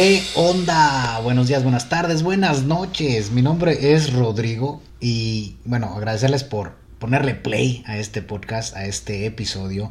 ¿Qué 0.00 0.22
onda? 0.36 1.18
Buenos 1.24 1.48
días, 1.48 1.64
buenas 1.64 1.88
tardes, 1.88 2.22
buenas 2.22 2.62
noches. 2.62 3.32
Mi 3.32 3.42
nombre 3.42 3.94
es 3.94 4.12
Rodrigo 4.12 4.80
y 5.00 5.56
bueno, 5.64 5.88
agradecerles 5.88 6.44
por 6.44 6.76
ponerle 7.00 7.34
play 7.34 7.82
a 7.84 7.98
este 7.98 8.22
podcast, 8.22 8.76
a 8.76 8.84
este 8.84 9.26
episodio, 9.26 9.90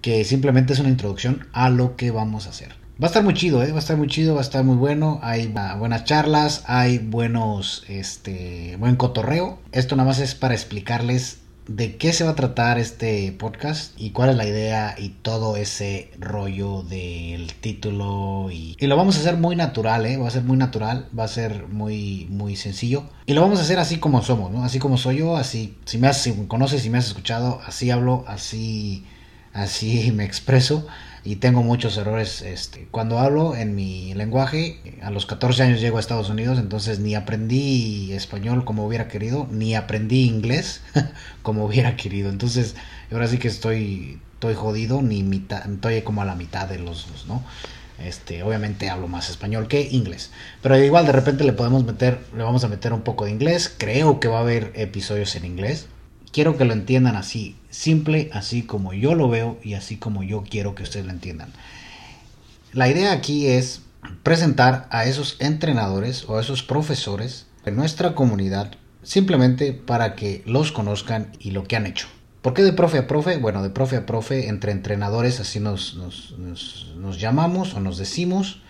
que 0.00 0.22
simplemente 0.22 0.74
es 0.74 0.78
una 0.78 0.90
introducción 0.90 1.48
a 1.52 1.70
lo 1.70 1.96
que 1.96 2.12
vamos 2.12 2.46
a 2.46 2.50
hacer. 2.50 2.76
Va 3.02 3.06
a 3.06 3.10
estar 3.10 3.24
muy 3.24 3.34
chido, 3.34 3.64
¿eh? 3.64 3.72
va 3.72 3.78
a 3.78 3.80
estar 3.80 3.96
muy 3.96 4.06
chido, 4.06 4.34
va 4.34 4.42
a 4.42 4.44
estar 4.44 4.62
muy 4.62 4.76
bueno. 4.76 5.18
Hay 5.24 5.52
buenas 5.76 6.04
charlas, 6.04 6.62
hay 6.66 6.98
buenos, 6.98 7.82
este, 7.88 8.76
buen 8.78 8.94
cotorreo. 8.94 9.58
Esto 9.72 9.96
nada 9.96 10.06
más 10.06 10.20
es 10.20 10.36
para 10.36 10.54
explicarles 10.54 11.38
de 11.68 11.96
qué 11.96 12.14
se 12.14 12.24
va 12.24 12.30
a 12.30 12.34
tratar 12.34 12.78
este 12.78 13.30
podcast 13.32 13.92
y 14.00 14.10
cuál 14.10 14.30
es 14.30 14.36
la 14.36 14.46
idea 14.46 14.94
y 14.98 15.10
todo 15.10 15.56
ese 15.56 16.10
rollo 16.18 16.82
del 16.82 17.52
título 17.52 18.48
y, 18.50 18.74
lo 18.80 18.96
vamos 18.96 19.16
a 19.16 19.20
hacer 19.20 19.36
muy 19.36 19.54
natural, 19.54 20.06
¿eh? 20.06 20.16
va 20.16 20.28
a 20.28 20.30
ser 20.30 20.44
muy 20.44 20.56
natural, 20.56 21.06
va 21.16 21.24
a 21.24 21.28
ser 21.28 21.68
muy 21.68 22.26
muy 22.30 22.56
sencillo 22.56 23.04
y 23.26 23.34
lo 23.34 23.42
vamos 23.42 23.58
a 23.58 23.62
hacer 23.62 23.78
así 23.78 23.98
como 23.98 24.22
somos, 24.22 24.50
¿no? 24.50 24.64
Así 24.64 24.78
como 24.78 24.96
soy 24.96 25.18
yo, 25.18 25.36
así 25.36 25.76
si 25.84 25.98
me 25.98 26.12
si 26.14 26.32
me 26.32 26.48
conoces, 26.48 26.82
si 26.82 26.88
me 26.88 26.98
has 26.98 27.06
escuchado, 27.06 27.60
así 27.66 27.90
hablo, 27.90 28.24
así 28.26 29.04
así 29.52 30.10
me 30.14 30.24
expreso 30.24 30.86
y 31.24 31.36
tengo 31.36 31.62
muchos 31.62 31.96
errores 31.96 32.42
este, 32.42 32.88
cuando 32.90 33.18
hablo 33.18 33.56
en 33.56 33.74
mi 33.74 34.14
lenguaje. 34.14 34.80
A 35.02 35.10
los 35.10 35.26
14 35.26 35.62
años 35.62 35.80
llego 35.80 35.96
a 35.96 36.00
Estados 36.00 36.30
Unidos, 36.30 36.58
entonces 36.58 37.00
ni 37.00 37.14
aprendí 37.14 38.12
español 38.12 38.64
como 38.64 38.86
hubiera 38.86 39.08
querido, 39.08 39.46
ni 39.50 39.74
aprendí 39.74 40.24
inglés 40.26 40.82
como 41.42 41.64
hubiera 41.64 41.96
querido. 41.96 42.30
Entonces, 42.30 42.76
ahora 43.10 43.28
sí 43.28 43.38
que 43.38 43.48
estoy, 43.48 44.20
estoy 44.34 44.54
jodido, 44.54 45.02
ni 45.02 45.22
mitad, 45.22 45.70
estoy 45.70 46.02
como 46.02 46.22
a 46.22 46.24
la 46.24 46.34
mitad 46.34 46.68
de 46.68 46.78
los 46.78 47.08
dos, 47.08 47.26
¿no? 47.26 47.42
Este, 47.98 48.44
obviamente 48.44 48.90
hablo 48.90 49.08
más 49.08 49.28
español 49.28 49.66
que 49.66 49.88
inglés. 49.90 50.30
Pero 50.62 50.76
igual 50.78 51.06
de 51.06 51.12
repente 51.12 51.42
le 51.42 51.52
podemos 51.52 51.84
meter, 51.84 52.20
le 52.36 52.44
vamos 52.44 52.62
a 52.62 52.68
meter 52.68 52.92
un 52.92 53.02
poco 53.02 53.24
de 53.24 53.32
inglés. 53.32 53.74
Creo 53.76 54.20
que 54.20 54.28
va 54.28 54.38
a 54.38 54.42
haber 54.42 54.72
episodios 54.76 55.34
en 55.34 55.44
inglés 55.44 55.88
quiero 56.32 56.56
que 56.56 56.64
lo 56.64 56.72
entiendan 56.72 57.16
así, 57.16 57.56
simple, 57.70 58.30
así 58.32 58.62
como 58.62 58.92
yo 58.92 59.14
lo 59.14 59.28
veo 59.28 59.58
y 59.62 59.74
así 59.74 59.96
como 59.96 60.22
yo 60.22 60.44
quiero 60.48 60.74
que 60.74 60.82
ustedes 60.82 61.06
lo 61.06 61.12
entiendan. 61.12 61.52
La 62.72 62.88
idea 62.88 63.12
aquí 63.12 63.46
es 63.46 63.82
presentar 64.22 64.88
a 64.90 65.04
esos 65.04 65.36
entrenadores 65.40 66.24
o 66.28 66.38
a 66.38 66.40
esos 66.40 66.62
profesores 66.62 67.46
de 67.64 67.72
nuestra 67.72 68.14
comunidad 68.14 68.72
simplemente 69.02 69.72
para 69.72 70.14
que 70.14 70.42
los 70.44 70.72
conozcan 70.72 71.32
y 71.38 71.50
lo 71.52 71.64
que 71.64 71.76
han 71.76 71.86
hecho. 71.86 72.08
¿Por 72.42 72.54
qué 72.54 72.62
de 72.62 72.72
profe 72.72 72.98
a 72.98 73.06
profe? 73.06 73.36
Bueno, 73.38 73.62
de 73.62 73.70
profe 73.70 73.96
a 73.96 74.06
profe, 74.06 74.48
entre 74.48 74.72
entrenadores, 74.72 75.40
así 75.40 75.60
nos, 75.60 75.96
nos, 75.96 77.20
llamamos 77.20 77.74
o 77.74 77.80
nos 77.80 77.98
decimos, 77.98 78.62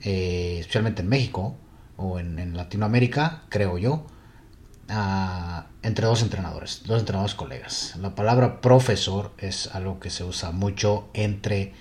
eh, 0.00 0.56
especialmente 0.60 1.02
en 1.02 1.08
México 1.08 1.56
o 1.96 2.18
en 2.18 2.56
Latinoamérica, 2.56 3.42
creo 3.48 3.78
yo 3.78 4.06
entre 4.88 6.06
dos 6.06 6.22
entrenadores, 6.22 6.82
dos 6.86 7.00
entrenadores 7.00 7.34
colegas. 7.34 7.94
La 8.00 8.14
palabra 8.14 8.60
profesor 8.60 9.32
es 9.38 9.68
algo 9.74 10.00
que 10.00 10.10
se 10.10 10.24
usa 10.24 10.50
mucho 10.50 11.08
entre 11.14 11.72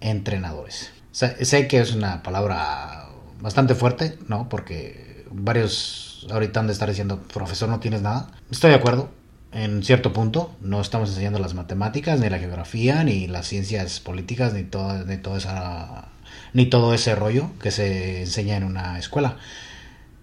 entrenadores. 0.00 0.92
Sé, 1.12 1.68
que 1.68 1.80
es 1.80 1.94
una 1.94 2.22
palabra 2.22 3.08
bastante 3.40 3.74
fuerte, 3.74 4.18
¿no? 4.28 4.48
Porque 4.48 5.24
varios 5.30 6.26
ahorita 6.30 6.60
han 6.60 6.66
de 6.66 6.72
estar 6.72 6.88
diciendo, 6.88 7.20
profesor, 7.22 7.68
no 7.68 7.80
tienes 7.80 8.02
nada. 8.02 8.30
Estoy 8.50 8.70
de 8.70 8.76
acuerdo, 8.76 9.10
en 9.52 9.82
cierto 9.82 10.12
punto. 10.12 10.54
No 10.60 10.80
estamos 10.80 11.10
enseñando 11.10 11.38
las 11.38 11.54
matemáticas, 11.54 12.20
ni 12.20 12.28
la 12.28 12.38
geografía, 12.38 13.02
ni 13.04 13.26
las 13.26 13.46
ciencias 13.46 14.00
políticas, 14.00 14.52
ni 14.52 14.64
todo, 14.64 15.04
ni 15.04 15.16
todo, 15.16 15.36
esa, 15.36 16.08
ni 16.52 16.66
todo 16.66 16.94
ese 16.94 17.14
rollo 17.14 17.50
que 17.60 17.70
se 17.70 18.20
enseña 18.20 18.56
en 18.56 18.64
una 18.64 18.98
escuela. 18.98 19.36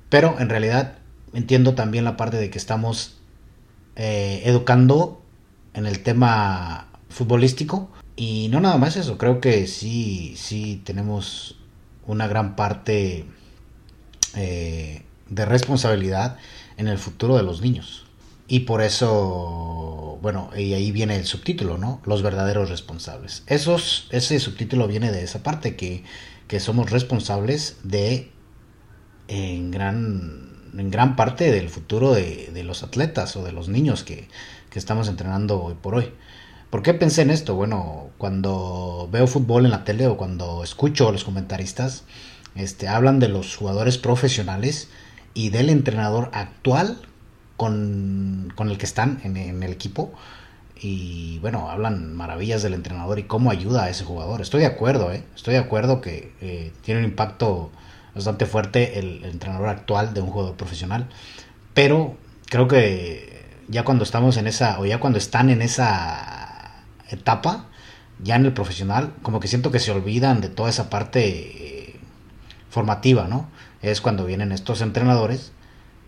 Pero 0.09 0.37
en 0.39 0.49
realidad 0.49 0.96
entiendo 1.33 1.75
también 1.75 2.05
la 2.05 2.17
parte 2.17 2.37
de 2.37 2.49
que 2.49 2.57
estamos 2.57 3.17
eh, 3.95 4.41
educando 4.45 5.21
en 5.73 5.85
el 5.85 6.03
tema 6.03 6.87
futbolístico 7.09 7.89
y 8.15 8.47
no 8.49 8.59
nada 8.59 8.77
más 8.77 8.97
eso, 8.97 9.17
creo 9.17 9.39
que 9.39 9.67
sí, 9.67 10.33
sí 10.37 10.81
tenemos 10.83 11.59
una 12.07 12.27
gran 12.27 12.55
parte 12.55 13.25
eh, 14.35 15.03
de 15.29 15.45
responsabilidad 15.45 16.37
en 16.77 16.87
el 16.87 16.97
futuro 16.97 17.37
de 17.37 17.43
los 17.43 17.61
niños. 17.61 18.05
Y 18.47 18.61
por 18.61 18.81
eso, 18.81 20.17
bueno, 20.21 20.49
y 20.57 20.73
ahí 20.73 20.91
viene 20.91 21.17
el 21.17 21.25
subtítulo, 21.25 21.77
¿no? 21.77 22.01
Los 22.05 22.23
verdaderos 22.23 22.69
responsables. 22.69 23.43
Esos, 23.45 24.07
ese 24.11 24.39
subtítulo 24.39 24.87
viene 24.87 25.11
de 25.11 25.23
esa 25.23 25.43
parte, 25.43 25.75
que, 25.75 26.03
que 26.47 26.61
somos 26.61 26.89
responsables 26.89 27.77
de, 27.83 28.31
en 29.27 29.69
gran 29.69 30.56
en 30.77 30.91
gran 30.91 31.15
parte 31.15 31.51
del 31.51 31.69
futuro 31.69 32.13
de, 32.13 32.63
los 32.63 32.83
atletas 32.83 33.35
o 33.35 33.43
de 33.43 33.51
los 33.51 33.69
niños 33.69 34.03
que, 34.03 34.27
estamos 34.73 35.07
entrenando 35.07 35.59
hoy 35.63 35.73
por 35.73 35.95
hoy. 35.95 36.11
¿Por 36.69 36.83
qué 36.83 36.93
pensé 36.93 37.23
en 37.23 37.31
esto? 37.31 37.55
Bueno, 37.55 38.09
cuando 38.19 39.09
veo 39.11 39.25
fútbol 39.25 39.65
en 39.65 39.71
la 39.71 39.83
tele 39.83 40.05
o 40.05 40.17
cuando 40.17 40.63
escucho 40.63 41.09
a 41.09 41.11
los 41.11 41.23
comentaristas, 41.23 42.03
este, 42.53 42.87
hablan 42.87 43.17
de 43.17 43.27
los 43.27 43.55
jugadores 43.55 43.97
profesionales 43.97 44.89
y 45.33 45.49
del 45.49 45.71
entrenador 45.71 46.29
actual 46.31 46.99
con, 47.57 48.53
el 48.55 48.77
que 48.77 48.85
están 48.85 49.19
en, 49.23 49.35
el 49.35 49.71
equipo. 49.71 50.13
Y 50.79 51.39
bueno, 51.39 51.71
hablan 51.71 52.15
maravillas 52.15 52.61
del 52.61 52.75
entrenador 52.75 53.17
y 53.17 53.23
cómo 53.23 53.49
ayuda 53.49 53.85
a 53.85 53.89
ese 53.89 54.03
jugador. 54.03 54.41
Estoy 54.41 54.61
de 54.61 54.67
acuerdo, 54.67 55.11
¿eh? 55.11 55.23
estoy 55.35 55.55
de 55.55 55.59
acuerdo 55.59 56.01
que 56.01 56.33
eh, 56.39 56.71
tiene 56.83 56.99
un 56.99 57.05
impacto 57.07 57.71
bastante 58.17 58.45
fuerte 58.45 58.99
el, 58.99 59.23
entrenador 59.23 59.69
actual 59.69 60.13
de 60.13 60.21
un 60.21 60.29
jugador 60.29 60.55
profesional. 60.55 61.07
Pero 61.73 62.17
creo 62.47 62.67
que 62.67 63.45
ya 63.67 63.83
cuando 63.83 64.03
estamos 64.03 64.37
en 64.37 64.47
esa, 64.47 64.79
o 64.79 64.85
ya 64.85 64.99
cuando 64.99 65.17
están 65.17 65.49
en 65.49 65.61
esa 65.61 66.83
etapa, 67.09 67.67
ya 68.21 68.35
en 68.35 68.45
el 68.45 68.53
profesional, 68.53 69.13
como 69.21 69.39
que 69.39 69.47
siento 69.47 69.71
que 69.71 69.79
se 69.79 69.91
olvidan 69.91 70.41
de 70.41 70.49
toda 70.49 70.69
esa 70.69 70.89
parte 70.89 71.27
eh, 71.27 71.99
formativa, 72.69 73.27
¿no? 73.27 73.49
Es 73.81 74.01
cuando 74.01 74.25
vienen 74.25 74.51
estos 74.51 74.81
entrenadores 74.81 75.51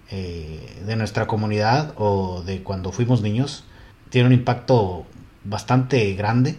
eh, 0.09 0.81
de 0.85 0.95
nuestra 0.95 1.27
comunidad 1.27 1.93
o 1.97 2.41
de 2.41 2.63
cuando 2.63 2.91
fuimos 2.91 3.21
niños, 3.21 3.63
tiene 4.09 4.27
un 4.27 4.33
impacto 4.33 5.05
bastante 5.43 6.13
grande, 6.13 6.57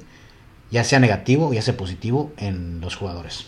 ya 0.70 0.84
sea 0.84 1.00
negativo, 1.00 1.52
ya 1.52 1.62
sea 1.62 1.76
positivo, 1.76 2.32
en 2.36 2.80
los 2.80 2.94
jugadores. 2.94 3.46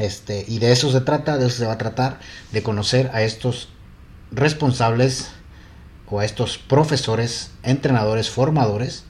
Este, 0.00 0.46
y 0.48 0.60
de 0.60 0.72
eso 0.72 0.90
se 0.90 1.02
trata, 1.02 1.36
de 1.36 1.46
eso 1.46 1.58
se 1.58 1.66
va 1.66 1.74
a 1.74 1.78
tratar, 1.78 2.20
de 2.52 2.62
conocer 2.62 3.10
a 3.12 3.20
estos 3.22 3.68
responsables 4.32 5.30
o 6.08 6.20
a 6.20 6.24
estos 6.24 6.56
profesores, 6.56 7.50
entrenadores, 7.62 8.30
formadores 8.30 9.04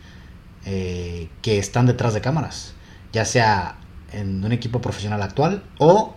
eh, 0.67 1.29
que 1.43 1.59
están 1.59 1.87
detrás 1.87 2.13
de 2.13 2.21
cámaras, 2.21 2.75
ya 3.13 3.25
sea 3.25 3.79
en 4.13 4.45
un 4.45 4.51
equipo 4.51 4.81
profesional 4.81 5.23
actual 5.23 5.63
o 5.79 6.17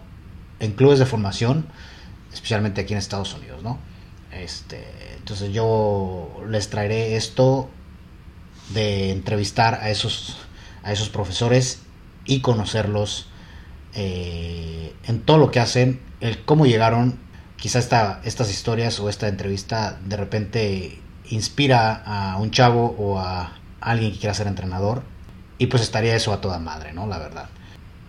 en 0.59 0.71
clubes 0.71 0.97
de 0.97 1.05
formación, 1.05 1.67
especialmente 2.33 2.81
aquí 2.81 2.93
en 2.93 2.99
Estados 2.99 3.35
Unidos, 3.35 3.61
¿no? 3.61 3.77
Este, 4.31 4.83
entonces 5.17 5.53
yo 5.53 6.43
les 6.49 6.71
traeré 6.71 7.15
esto 7.15 7.69
de 8.73 9.11
entrevistar 9.11 9.75
a 9.75 9.91
esos, 9.91 10.37
a 10.81 10.91
esos 10.91 11.09
profesores 11.09 11.83
y 12.25 12.41
conocerlos 12.41 13.27
eh, 13.95 14.93
en 15.05 15.21
todo 15.21 15.37
lo 15.37 15.51
que 15.51 15.59
hacen, 15.59 15.99
el 16.19 16.43
cómo 16.43 16.65
llegaron, 16.65 17.19
quizá 17.57 17.79
esta, 17.79 18.21
estas 18.23 18.49
historias 18.49 18.99
o 18.99 19.09
esta 19.09 19.27
entrevista 19.27 19.99
de 20.05 20.17
repente 20.17 20.99
inspira 21.29 22.03
a 22.05 22.37
un 22.37 22.51
chavo 22.51 22.95
o 22.97 23.19
a 23.19 23.53
alguien 23.81 24.11
que 24.11 24.19
quiera 24.19 24.33
ser 24.33 24.47
entrenador 24.47 25.03
y 25.57 25.67
pues 25.67 25.83
estaría 25.83 26.15
eso 26.15 26.33
a 26.33 26.41
toda 26.41 26.59
madre, 26.59 26.93
¿no? 26.93 27.07
La 27.07 27.17
verdad. 27.17 27.49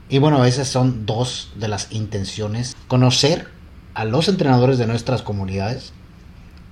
Y 0.08 0.18
bueno, 0.18 0.44
esas 0.44 0.68
son 0.68 1.06
dos 1.06 1.52
de 1.56 1.68
las 1.68 1.92
intenciones. 1.92 2.76
Conocer 2.88 3.48
a 3.94 4.04
los 4.04 4.28
entrenadores 4.28 4.78
de 4.78 4.86
nuestras 4.86 5.22
comunidades, 5.22 5.92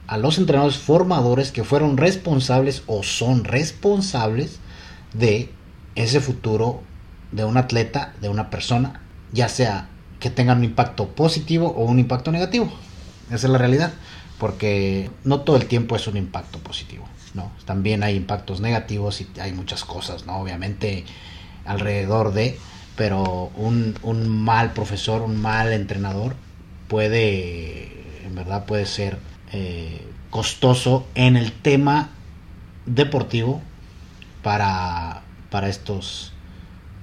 a 0.06 0.16
los 0.18 0.38
entrenadores 0.38 0.76
formadores 0.76 1.52
que 1.52 1.64
fueron 1.64 1.96
responsables 1.96 2.82
o 2.86 3.02
son 3.02 3.44
responsables 3.44 4.58
de 5.14 5.50
ese 5.94 6.20
futuro 6.20 6.82
de 7.32 7.44
un 7.44 7.56
atleta, 7.56 8.12
de 8.20 8.28
una 8.28 8.50
persona, 8.50 9.00
ya 9.32 9.48
sea 9.48 9.88
que 10.20 10.30
tengan 10.30 10.58
un 10.58 10.64
impacto 10.64 11.08
positivo 11.08 11.68
o 11.68 11.84
un 11.84 11.98
impacto 11.98 12.30
negativo. 12.30 12.72
Esa 13.26 13.46
es 13.46 13.52
la 13.52 13.58
realidad, 13.58 13.92
porque 14.38 15.10
no 15.24 15.40
todo 15.40 15.56
el 15.56 15.66
tiempo 15.66 15.96
es 15.96 16.06
un 16.06 16.16
impacto 16.16 16.58
positivo, 16.58 17.04
¿no? 17.34 17.50
También 17.64 18.02
hay 18.02 18.16
impactos 18.16 18.60
negativos 18.60 19.20
y 19.20 19.28
hay 19.40 19.52
muchas 19.52 19.84
cosas, 19.84 20.26
¿no? 20.26 20.36
Obviamente 20.36 21.04
alrededor 21.64 22.32
de, 22.32 22.58
pero 22.96 23.50
un, 23.56 23.94
mal 24.28 24.72
profesor, 24.72 25.22
un 25.22 25.40
mal 25.40 25.72
entrenador 25.72 26.36
puede, 26.88 28.24
en 28.24 28.34
verdad 28.34 28.64
puede 28.66 28.86
ser 28.86 29.18
eh, 29.52 30.06
costoso 30.30 31.06
en 31.14 31.36
el 31.36 31.52
tema 31.52 32.10
deportivo 32.86 33.60
para, 34.42 35.22
para 35.50 35.68
estos, 35.68 36.32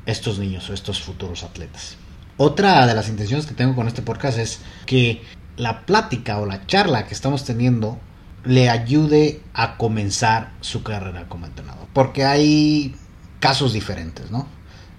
estos 0.09 0.39
niños 0.39 0.69
o 0.69 0.73
estos 0.73 1.01
futuros 1.01 1.43
atletas. 1.43 1.95
Otra 2.37 2.85
de 2.87 2.93
las 2.93 3.09
intenciones 3.09 3.45
que 3.45 3.53
tengo 3.53 3.75
con 3.75 3.87
este 3.87 4.01
podcast 4.01 4.37
es 4.37 4.59
que 4.85 5.21
la 5.57 5.85
plática 5.85 6.39
o 6.39 6.45
la 6.45 6.65
charla 6.65 7.05
que 7.05 7.13
estamos 7.13 7.43
teniendo 7.43 7.99
le 8.45 8.69
ayude 8.69 9.41
a 9.53 9.77
comenzar 9.77 10.51
su 10.61 10.83
carrera 10.83 11.27
como 11.27 11.45
entrenador. 11.45 11.87
Porque 11.93 12.23
hay 12.23 12.95
casos 13.39 13.73
diferentes, 13.73 14.31
¿no? 14.31 14.47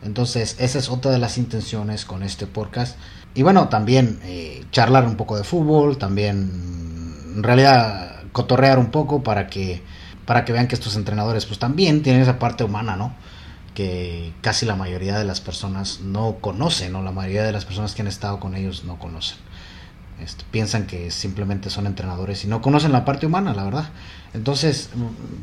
Entonces, 0.03 0.57
esa 0.59 0.79
es 0.79 0.89
otra 0.89 1.11
de 1.11 1.19
las 1.19 1.39
intenciones 1.39 2.05
con 2.05 2.23
este 2.23 2.47
podcast. 2.47 2.99
Y 3.35 3.43
bueno, 3.43 3.69
también 3.69 4.21
eh, 4.25 4.65
charlar 4.71 5.05
un 5.07 5.17
poco 5.17 5.37
de 5.37 5.45
fútbol, 5.45 5.99
también 5.99 6.51
en 7.35 7.43
realidad 7.43 8.23
cotorrear 8.33 8.79
un 8.79 8.91
poco 8.91 9.23
para 9.23 9.47
que, 9.47 9.83
para 10.27 10.45
que 10.45 10.53
vean 10.53 10.69
que 10.69 10.75
estos 10.75 10.97
entrenadores 10.97 11.47
pues 11.47 11.59
también 11.59 12.03
tienen 12.03 12.23
esa 12.23 12.39
parte 12.39 12.65
humana, 12.65 12.97
¿no? 12.97 13.15
Que 13.75 14.33
casi 14.41 14.67
la 14.67 14.77
mayoría 14.77 15.19
de 15.19 15.25
las 15.25 15.41
personas 15.41 16.01
no 16.01 16.37
conocen, 16.41 16.95
o 16.97 17.03
la 17.03 17.13
mayoría 17.13 17.45
de 17.45 17.53
las 17.53 17.65
personas 17.65 17.95
que 17.95 18.03
han 18.03 18.09
estado 18.09 18.41
con 18.41 18.55
ellos 18.55 18.85
no 18.85 18.99
conocen. 18.99 19.39
Este, 20.23 20.45
piensan 20.51 20.87
que 20.87 21.11
simplemente 21.11 21.71
son 21.71 21.87
entrenadores 21.87 22.45
y 22.45 22.47
no 22.47 22.61
conocen 22.61 22.93
la 22.93 23.05
parte 23.05 23.27
humana, 23.27 23.55
la 23.55 23.65
verdad. 23.65 23.89
Entonces, 24.35 24.91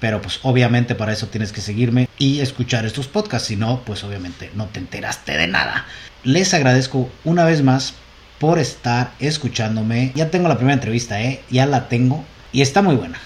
Pero 0.00 0.20
pues 0.20 0.40
obviamente 0.42 0.96
para 0.96 1.12
eso 1.12 1.28
tienes 1.28 1.52
que 1.52 1.60
seguirme 1.60 2.08
y 2.18 2.40
escuchar 2.40 2.84
estos 2.84 3.06
podcasts, 3.06 3.48
si 3.48 3.56
no, 3.56 3.82
pues 3.84 4.02
obviamente 4.02 4.50
no 4.54 4.66
te 4.66 4.80
enteraste 4.80 5.36
de 5.36 5.46
nada. 5.46 5.86
Les 6.24 6.52
agradezco 6.54 7.08
una 7.24 7.44
vez 7.44 7.62
más 7.62 7.94
por 8.40 8.58
estar 8.58 9.12
escuchándome. 9.20 10.10
Ya 10.16 10.30
tengo 10.30 10.48
la 10.48 10.56
primera 10.56 10.74
entrevista, 10.74 11.22
¿eh? 11.22 11.42
Ya 11.50 11.66
la 11.66 11.88
tengo 11.88 12.24
y 12.52 12.62
está 12.62 12.82
muy 12.82 12.96
buena. 12.96 13.18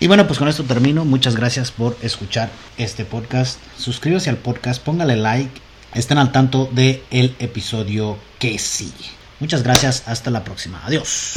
Y 0.00 0.06
bueno, 0.06 0.26
pues 0.26 0.38
con 0.38 0.48
esto 0.48 0.64
termino. 0.64 1.04
Muchas 1.04 1.36
gracias 1.36 1.70
por 1.70 1.96
escuchar 2.02 2.50
este 2.78 3.04
podcast. 3.04 3.58
Suscríbase 3.76 4.30
al 4.30 4.36
podcast, 4.36 4.82
póngale 4.82 5.16
like 5.16 5.63
estén 5.94 6.18
al 6.18 6.32
tanto 6.32 6.68
del 6.72 7.02
el 7.10 7.34
episodio 7.38 8.18
que 8.38 8.58
sigue. 8.58 9.10
Muchas 9.40 9.62
gracias, 9.62 10.04
hasta 10.06 10.30
la 10.30 10.44
próxima. 10.44 10.80
Adiós. 10.84 11.34